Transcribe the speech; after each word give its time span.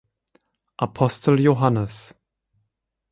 Apostel 0.79 1.37
Johannes. 1.39 2.15